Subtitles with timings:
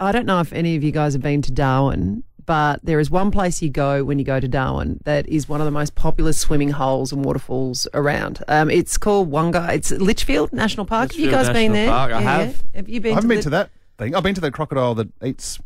[0.00, 3.10] I don't know if any of you guys have been to Darwin, but there is
[3.10, 5.94] one place you go when you go to Darwin that is one of the most
[5.94, 8.42] popular swimming holes and waterfalls around.
[8.48, 9.72] Um, it's called Wangi.
[9.74, 11.12] It's Litchfield National Park.
[11.12, 11.88] have you Litchfield guys been there?
[11.88, 12.62] Park, I have.
[12.74, 13.12] Have you been?
[13.12, 14.14] I haven't to been the- to that thing.
[14.14, 15.58] I've been to the crocodile that eats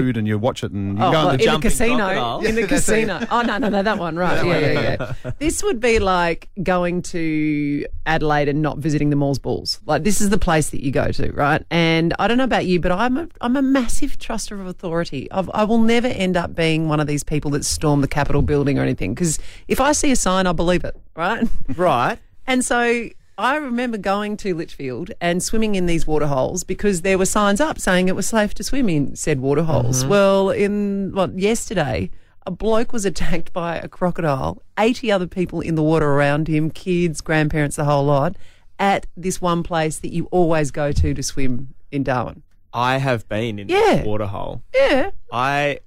[0.00, 1.96] food and you watch it and you Oh, go well, on in the the casino.
[1.96, 2.44] crocodile?
[2.46, 3.06] In the Yeah, that's it.
[3.06, 3.26] casino.
[3.30, 4.44] Oh no, no, no, that one, right?
[4.46, 5.30] yeah, yeah, yeah.
[5.38, 9.80] This would be like going to Adelaide and not visiting the Mall's Balls.
[9.86, 11.64] Like this is the place that you go to, right?
[11.70, 15.30] And I don't know about you, but I'm a I'm a massive truster of authority.
[15.30, 18.42] I've, I will never end up being one of these people that storm the Capitol
[18.42, 21.46] building or anything because if I see a sign, I believe it, right?
[21.76, 22.18] Right.
[22.46, 27.18] And so I remember going to Litchfield and swimming in these water holes because there
[27.18, 30.00] were signs up saying it was safe to swim in said water holes.
[30.00, 30.08] Mm-hmm.
[30.08, 32.10] Well, in what yesterday,
[32.46, 36.70] a bloke was attacked by a crocodile, 80 other people in the water around him,
[36.70, 38.36] kids, grandparents, the whole lot,
[38.78, 42.42] at this one place that you always go to to swim in Darwin.
[42.72, 43.96] I have been in Yeah.
[43.96, 44.62] this waterhole.
[44.74, 45.10] Yeah.
[45.32, 45.80] I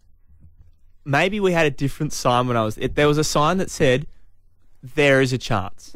[1.05, 2.77] maybe we had a different sign when I was.
[2.77, 4.07] It, there was a sign that said,
[4.95, 5.91] "There is a chance."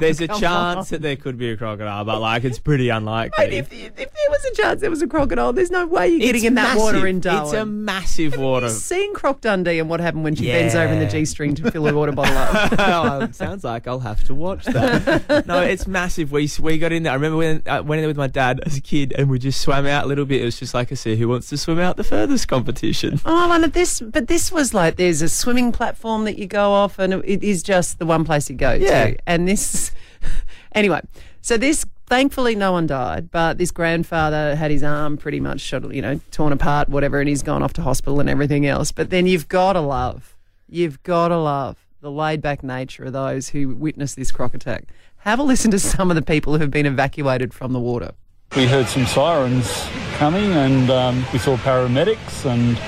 [0.00, 3.46] There's a chance that there could be a crocodile, but like it's pretty unlikely.
[3.46, 4.06] Mate, if, if there
[4.44, 7.06] a chance there was a crocodile, there's no way you're getting It's in that water
[7.06, 7.44] in Darwin.
[7.44, 8.66] It's a massive water.
[8.66, 11.54] You've seen Croc Dundee and what happened when she bends over in the G string
[11.56, 12.72] to fill her water bottle up.
[12.78, 15.44] oh, sounds like I'll have to watch that.
[15.46, 16.32] no, it's massive.
[16.32, 17.12] We we got in there.
[17.12, 19.38] I remember when I went in there with my dad as a kid, and we
[19.38, 20.42] just swam out a little bit.
[20.42, 23.20] It was just like I said, who wants to swim out the furthest competition?
[23.24, 26.98] Oh, and this, but this was like there's a swimming platform that you go off,
[26.98, 29.06] and it is just the one place you go Yeah.
[29.06, 29.16] to.
[29.26, 29.90] And this,
[30.72, 31.00] anyway,
[31.40, 35.92] so this, thankfully, no one died, but this grandfather had his arm pretty much shot,
[35.94, 38.92] you know, torn apart, whatever, and he's gone off to hospital and everything else.
[38.92, 40.36] But then you've got to love,
[40.68, 44.84] you've got to love the laid back nature of those who witnessed this croc attack.
[45.18, 48.12] Have a listen to some of the people who have been evacuated from the water.
[48.54, 52.78] We heard some sirens coming and um, we saw paramedics and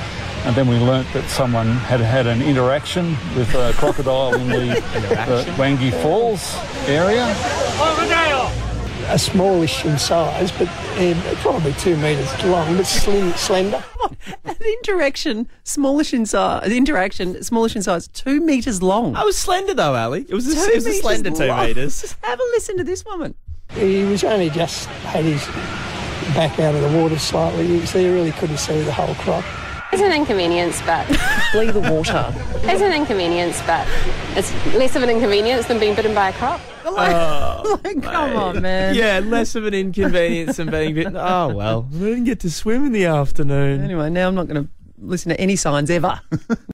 [0.44, 4.75] and then we learnt that someone had had an interaction with a crocodile in the,
[4.75, 6.55] the Wangi Falls
[6.87, 7.34] area.
[9.09, 10.69] A smallish in size, but
[10.99, 13.83] um, probably two metres long, but slim, slender.
[14.44, 19.15] An interaction, smallish in size, interaction, smallish in size, two metres long.
[19.17, 20.27] I was slender though, Ali.
[20.28, 21.67] It was a, Two it was a metres slender two long.
[21.67, 22.12] meters.
[22.22, 23.34] Have a listen to this woman.
[23.75, 25.44] He was only just had his
[26.34, 29.44] back out of the water slightly, so you really couldn't see the whole croc.
[29.97, 31.05] It's an inconvenience, but
[31.53, 32.31] Flee the water.
[32.65, 33.89] it's an inconvenience, but
[34.37, 36.61] it's less of an inconvenience than being bitten by a croc.
[36.84, 36.93] Oh,
[37.83, 38.95] like, oh, come on, man.
[38.95, 41.17] Yeah, less of an inconvenience than being bitten.
[41.17, 43.81] Oh well, I didn't get to swim in the afternoon.
[43.81, 46.21] Anyway, now I'm not going to listen to any signs ever.